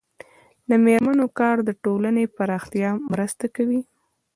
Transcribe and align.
د 0.69 0.71
میرمنو 0.85 1.25
کار 1.39 1.57
د 1.67 1.69
ټولنې 1.83 2.23
پراختیا 2.37 2.89
مرسته 3.11 3.45
کوي. 3.55 3.81